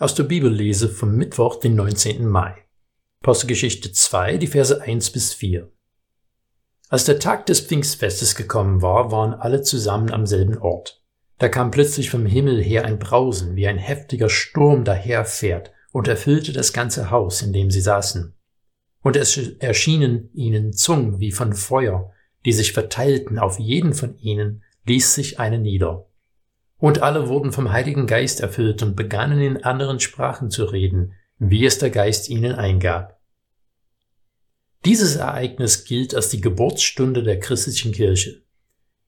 Aus 0.00 0.14
der 0.14 0.22
Bibellese 0.22 0.88
vom 0.88 1.16
Mittwoch, 1.16 1.56
den 1.58 1.74
19. 1.74 2.24
Mai. 2.24 2.54
Apostelgeschichte 3.20 3.90
2, 3.90 4.36
die 4.36 4.46
Verse 4.46 4.80
1 4.80 5.10
bis 5.10 5.34
4. 5.34 5.72
Als 6.88 7.04
der 7.04 7.18
Tag 7.18 7.46
des 7.46 7.58
Pfingstfestes 7.58 8.36
gekommen 8.36 8.80
war, 8.80 9.10
waren 9.10 9.34
alle 9.34 9.62
zusammen 9.62 10.12
am 10.12 10.24
selben 10.24 10.56
Ort. 10.58 11.02
Da 11.38 11.48
kam 11.48 11.72
plötzlich 11.72 12.10
vom 12.10 12.26
Himmel 12.26 12.62
her 12.62 12.84
ein 12.84 13.00
Brausen, 13.00 13.56
wie 13.56 13.66
ein 13.66 13.76
heftiger 13.76 14.30
Sturm 14.30 14.84
daherfährt, 14.84 15.72
und 15.90 16.06
erfüllte 16.06 16.52
das 16.52 16.72
ganze 16.72 17.10
Haus, 17.10 17.42
in 17.42 17.52
dem 17.52 17.72
sie 17.72 17.80
saßen. 17.80 18.36
Und 19.02 19.16
es 19.16 19.36
erschienen 19.58 20.30
ihnen 20.32 20.72
Zungen 20.72 21.18
wie 21.18 21.32
von 21.32 21.54
Feuer, 21.54 22.12
die 22.44 22.52
sich 22.52 22.72
verteilten, 22.72 23.36
auf 23.36 23.58
jeden 23.58 23.94
von 23.94 24.16
ihnen 24.18 24.62
ließ 24.86 25.16
sich 25.16 25.40
eine 25.40 25.58
nieder. 25.58 26.07
Und 26.78 27.02
alle 27.02 27.28
wurden 27.28 27.52
vom 27.52 27.72
Heiligen 27.72 28.06
Geist 28.06 28.40
erfüllt 28.40 28.82
und 28.82 28.96
begannen 28.96 29.40
in 29.40 29.64
anderen 29.64 30.00
Sprachen 30.00 30.50
zu 30.50 30.64
reden, 30.64 31.12
wie 31.38 31.66
es 31.66 31.78
der 31.78 31.90
Geist 31.90 32.28
ihnen 32.28 32.54
eingab. 32.54 33.18
Dieses 34.84 35.16
Ereignis 35.16 35.84
gilt 35.84 36.14
als 36.14 36.28
die 36.28 36.40
Geburtsstunde 36.40 37.22
der 37.22 37.40
christlichen 37.40 37.92
Kirche. 37.92 38.42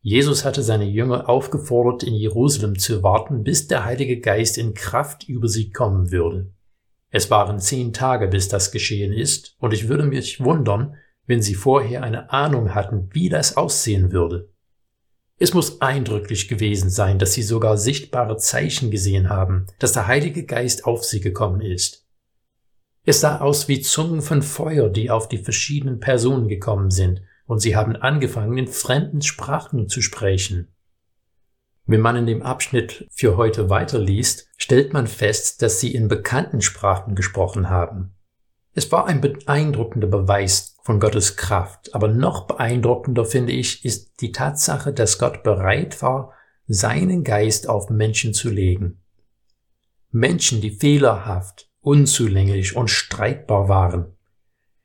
Jesus 0.03 0.45
hatte 0.45 0.63
seine 0.63 0.87
Jünger 0.87 1.29
aufgefordert, 1.29 2.03
in 2.03 2.15
Jerusalem 2.15 2.79
zu 2.79 3.03
warten, 3.03 3.45
bis 3.45 3.69
der 3.69 3.85
Heilige 3.85 4.19
Geist 4.19 4.59
in 4.59 4.75
Kraft 4.75 5.29
über 5.29 5.47
sie 5.47 5.71
kommen 5.71 6.11
würde. 6.11 6.53
Es 7.11 7.31
waren 7.31 7.61
zehn 7.61 7.93
Tage, 7.93 8.29
bis 8.29 8.49
das 8.49 8.73
geschehen 8.73 9.13
ist, 9.13 9.57
und 9.59 9.75
ich 9.75 9.89
würde 9.89 10.05
mich 10.05 10.43
wundern, 10.43 10.97
wenn 11.27 11.43
sie 11.43 11.55
vorher 11.55 12.03
eine 12.03 12.31
Ahnung 12.31 12.75
hatten, 12.75 13.11
wie 13.13 13.29
das 13.29 13.57
aussehen 13.57 14.11
würde. 14.11 14.49
Es 15.43 15.55
muss 15.55 15.81
eindrücklich 15.81 16.49
gewesen 16.49 16.91
sein, 16.91 17.19
dass 17.19 17.33
sie 17.33 17.43
sogar 17.43 17.79
sichtbare 17.79 18.37
Zeichen 18.37 18.91
gesehen 18.91 19.31
haben, 19.31 19.67
dass 19.79 19.95
der 19.95 20.07
Heilige 20.07 20.45
Geist 20.45 20.85
auf 20.85 21.03
sie 21.03 21.21
gekommen 21.21 21.63
ist. 21.63 22.07
Es 23.07 23.21
sah 23.21 23.39
aus 23.41 23.67
wie 23.67 23.81
Zungen 23.81 24.21
von 24.21 24.43
Feuer, 24.43 24.91
die 24.91 25.11
auf 25.11 25.29
die 25.29 25.39
verschiedenen 25.39 25.99
Personen 25.99 26.49
gekommen 26.49 26.91
sind, 26.91 27.23
und 27.47 27.61
sie 27.61 27.75
haben 27.75 27.97
angefangen, 27.97 28.59
in 28.59 28.69
fremden 28.69 29.23
Sprachen 29.23 29.89
zu 29.89 30.03
sprechen. 30.03 30.69
Wenn 31.87 32.03
man 32.03 32.17
in 32.17 32.27
dem 32.27 32.43
Abschnitt 32.43 33.09
für 33.11 33.39
heute 33.39 33.71
weiterliest, 33.71 34.47
stellt 34.59 34.93
man 34.93 35.07
fest, 35.07 35.63
dass 35.63 35.81
sie 35.81 35.95
in 35.95 36.09
bekannten 36.09 36.61
Sprachen 36.61 37.15
gesprochen 37.15 37.71
haben. 37.71 38.15
Es 38.73 38.93
war 38.93 39.07
ein 39.07 39.21
beeindruckender 39.21 40.07
Beweis 40.07 40.77
von 40.83 41.01
Gottes 41.01 41.37
Kraft, 41.37 41.95
aber 41.95 42.09
noch 42.09 42.47
beeindruckender 42.47 43.25
finde 43.25 43.53
ich, 43.53 43.85
ist 43.85 44.21
die 44.21 44.33
Tatsache, 44.33 44.93
dass 44.93 45.19
Gott 45.19 45.43
bereit 45.43 46.03
war, 46.03 46.33
seinen 46.67 47.25
Geist 47.25 47.69
auf 47.69 47.91
Menschen 47.91 48.33
zu 48.33 48.49
legen. 48.49 49.03
Menschen, 50.13 50.61
die 50.61 50.71
fehlerhaft, 50.71 51.69
unzulänglich 51.81 52.77
und 52.77 52.89
streitbar 52.89 53.69
waren. 53.69 54.17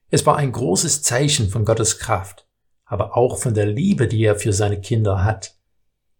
Es 0.09 0.25
war 0.25 0.37
ein 0.37 0.51
großes 0.51 1.03
Zeichen 1.03 1.49
von 1.49 1.65
Gottes 1.65 1.99
Kraft, 1.99 2.47
aber 2.85 3.15
auch 3.15 3.37
von 3.37 3.53
der 3.53 3.65
Liebe, 3.65 4.07
die 4.07 4.23
er 4.23 4.35
für 4.35 4.53
seine 4.53 4.79
Kinder 4.79 5.23
hat. 5.23 5.55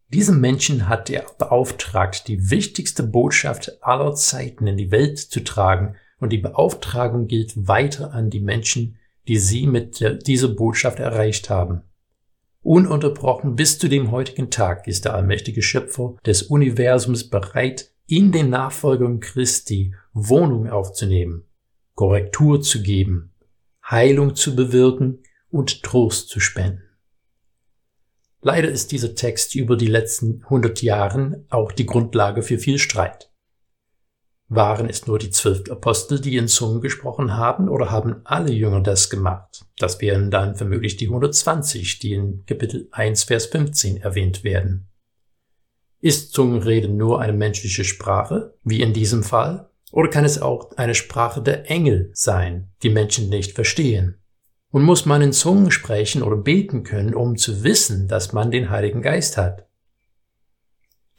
Diesem 0.09 0.39
Menschen 0.39 0.87
hat 0.87 1.09
er 1.09 1.25
beauftragt, 1.39 2.27
die 2.27 2.51
wichtigste 2.51 3.03
Botschaft 3.03 3.79
aller 3.81 4.13
Zeiten 4.13 4.67
in 4.67 4.77
die 4.77 4.91
Welt 4.91 5.17
zu 5.17 5.43
tragen 5.43 5.95
und 6.19 6.31
die 6.31 6.37
Beauftragung 6.37 7.27
gilt 7.27 7.67
weiter 7.67 8.13
an 8.13 8.29
die 8.29 8.39
Menschen, 8.39 8.97
die 9.27 9.37
sie 9.37 9.67
mit 9.67 10.03
dieser 10.27 10.49
Botschaft 10.49 10.99
erreicht 10.99 11.49
haben. 11.49 11.81
Ununterbrochen 12.61 13.55
bis 13.55 13.77
zu 13.77 13.87
dem 13.87 14.11
heutigen 14.11 14.49
Tag 14.49 14.87
ist 14.87 15.05
der 15.05 15.13
allmächtige 15.13 15.61
Schöpfer 15.61 16.15
des 16.25 16.43
Universums 16.43 17.29
bereit, 17.29 17.91
in 18.07 18.31
den 18.31 18.49
Nachfolgern 18.49 19.19
Christi 19.19 19.93
Wohnung 20.13 20.69
aufzunehmen, 20.69 21.43
Korrektur 21.95 22.61
zu 22.61 22.81
geben, 22.81 23.33
Heilung 23.89 24.35
zu 24.35 24.55
bewirken 24.55 25.23
und 25.49 25.83
Trost 25.83 26.29
zu 26.29 26.39
spenden. 26.39 26.83
Leider 28.41 28.69
ist 28.69 28.91
dieser 28.91 29.15
Text 29.15 29.55
über 29.55 29.75
die 29.75 29.87
letzten 29.87 30.47
hundert 30.49 30.83
Jahren 30.83 31.45
auch 31.49 31.71
die 31.71 31.87
Grundlage 31.87 32.43
für 32.43 32.59
viel 32.59 32.77
Streit. 32.77 33.31
Waren 34.55 34.89
es 34.89 35.05
nur 35.05 35.19
die 35.19 35.31
zwölf 35.31 35.69
Apostel, 35.69 36.21
die 36.21 36.37
in 36.37 36.47
Zungen 36.47 36.79
gesprochen 36.79 37.35
haben, 37.35 37.67
oder 37.67 37.91
haben 37.91 38.21
alle 38.23 38.53
Jünger 38.53 38.79
das 38.79 39.09
gemacht? 39.09 39.65
Das 39.79 39.99
wären 39.99 40.31
dann 40.31 40.55
vermutlich 40.55 40.95
die 40.95 41.07
120, 41.07 41.99
die 41.99 42.13
in 42.13 42.45
Kapitel 42.45 42.87
1, 42.91 43.25
Vers 43.25 43.47
15 43.47 43.97
erwähnt 43.97 44.45
werden. 44.45 44.87
Ist 45.99 46.31
Zungenrede 46.31 46.87
nur 46.87 47.19
eine 47.19 47.33
menschliche 47.33 47.83
Sprache, 47.83 48.53
wie 48.63 48.81
in 48.81 48.93
diesem 48.93 49.23
Fall? 49.23 49.69
Oder 49.91 50.09
kann 50.09 50.23
es 50.23 50.41
auch 50.41 50.71
eine 50.77 50.95
Sprache 50.95 51.41
der 51.41 51.69
Engel 51.69 52.11
sein, 52.13 52.69
die 52.81 52.89
Menschen 52.89 53.27
nicht 53.27 53.53
verstehen? 53.53 54.19
Und 54.71 54.83
muss 54.83 55.05
man 55.05 55.21
in 55.21 55.33
Zungen 55.33 55.71
sprechen 55.71 56.21
oder 56.21 56.37
beten 56.37 56.83
können, 56.83 57.13
um 57.13 57.35
zu 57.35 57.63
wissen, 57.63 58.07
dass 58.07 58.31
man 58.31 58.51
den 58.51 58.69
Heiligen 58.69 59.01
Geist 59.01 59.35
hat? 59.35 59.67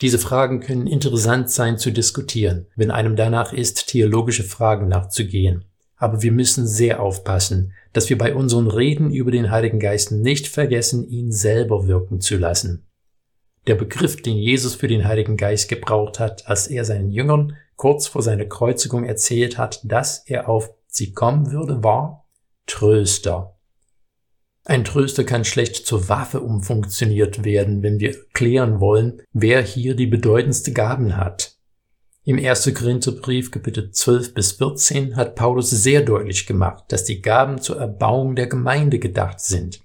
Diese 0.02 0.18
Fragen 0.18 0.60
können 0.60 0.86
interessant 0.86 1.50
sein 1.50 1.78
zu 1.78 1.90
diskutieren, 1.90 2.66
wenn 2.76 2.90
einem 2.90 3.16
danach 3.16 3.52
ist, 3.52 3.88
theologische 3.88 4.44
Fragen 4.44 4.88
nachzugehen. 4.88 5.64
Aber 5.96 6.20
wir 6.22 6.32
müssen 6.32 6.66
sehr 6.66 7.00
aufpassen, 7.00 7.72
dass 7.94 8.10
wir 8.10 8.18
bei 8.18 8.34
unseren 8.34 8.66
Reden 8.66 9.10
über 9.10 9.30
den 9.30 9.50
Heiligen 9.50 9.80
Geist 9.80 10.12
nicht 10.12 10.48
vergessen, 10.48 11.08
ihn 11.08 11.32
selber 11.32 11.86
wirken 11.86 12.20
zu 12.20 12.36
lassen. 12.36 12.86
Der 13.66 13.74
Begriff, 13.74 14.20
den 14.20 14.36
Jesus 14.36 14.74
für 14.74 14.86
den 14.86 15.06
Heiligen 15.06 15.38
Geist 15.38 15.68
gebraucht 15.68 16.20
hat, 16.20 16.46
als 16.46 16.66
er 16.66 16.84
seinen 16.84 17.10
Jüngern 17.10 17.56
kurz 17.76 18.06
vor 18.06 18.22
seiner 18.22 18.44
Kreuzigung 18.44 19.04
erzählt 19.04 19.56
hat, 19.56 19.80
dass 19.84 20.22
er 20.26 20.48
auf 20.48 20.70
sie 20.86 21.12
kommen 21.12 21.50
würde, 21.50 21.82
war 21.82 22.26
Tröster. 22.66 23.55
Ein 24.68 24.82
Tröster 24.82 25.22
kann 25.22 25.44
schlecht 25.44 25.86
zur 25.86 26.08
Waffe 26.08 26.40
umfunktioniert 26.40 27.44
werden, 27.44 27.84
wenn 27.84 28.00
wir 28.00 28.16
klären 28.32 28.80
wollen, 28.80 29.22
wer 29.32 29.62
hier 29.62 29.94
die 29.94 30.08
bedeutendste 30.08 30.72
Gaben 30.72 31.16
hat. 31.16 31.54
Im 32.24 32.36
1. 32.36 32.74
Korintherbrief 32.74 33.52
Kapitel 33.52 33.92
12 33.92 34.34
bis 34.34 34.52
14 34.52 35.14
hat 35.14 35.36
Paulus 35.36 35.70
sehr 35.70 36.02
deutlich 36.02 36.48
gemacht, 36.48 36.86
dass 36.88 37.04
die 37.04 37.22
Gaben 37.22 37.60
zur 37.60 37.78
Erbauung 37.78 38.34
der 38.34 38.48
Gemeinde 38.48 38.98
gedacht 38.98 39.38
sind. 39.38 39.82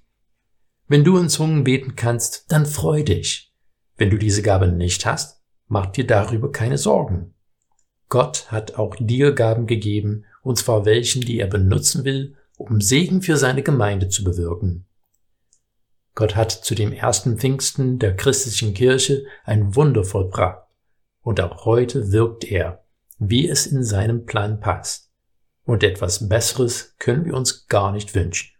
Wenn 0.88 1.04
du 1.04 1.16
in 1.16 1.28
Zungen 1.28 1.62
beten 1.62 1.94
kannst, 1.94 2.50
dann 2.50 2.66
freu 2.66 3.04
dich. 3.04 3.54
Wenn 3.96 4.10
du 4.10 4.18
diese 4.18 4.42
Gabe 4.42 4.66
nicht 4.66 5.06
hast, 5.06 5.44
mach 5.68 5.86
dir 5.86 6.08
darüber 6.08 6.50
keine 6.50 6.76
Sorgen. 6.76 7.34
Gott 8.08 8.50
hat 8.50 8.74
auch 8.74 8.96
dir 8.98 9.30
Gaben 9.30 9.68
gegeben, 9.68 10.24
und 10.42 10.58
zwar 10.58 10.84
welchen, 10.84 11.20
die 11.20 11.38
er 11.38 11.46
benutzen 11.46 12.04
will, 12.04 12.34
um 12.68 12.80
Segen 12.80 13.22
für 13.22 13.36
seine 13.36 13.62
Gemeinde 13.62 14.08
zu 14.08 14.24
bewirken. 14.24 14.86
Gott 16.14 16.36
hat 16.36 16.52
zu 16.52 16.74
dem 16.74 16.92
ersten 16.92 17.38
Pfingsten 17.38 17.98
der 17.98 18.14
christlichen 18.14 18.74
Kirche 18.74 19.24
ein 19.44 19.74
Wunder 19.74 20.04
vollbracht, 20.04 20.66
und 21.22 21.40
auch 21.40 21.64
heute 21.64 22.12
wirkt 22.12 22.44
er, 22.44 22.84
wie 23.18 23.48
es 23.48 23.66
in 23.66 23.84
seinem 23.84 24.26
Plan 24.26 24.60
passt. 24.60 25.10
Und 25.64 25.84
etwas 25.84 26.28
Besseres 26.28 26.96
können 26.98 27.24
wir 27.24 27.34
uns 27.34 27.66
gar 27.68 27.92
nicht 27.92 28.14
wünschen. 28.14 28.50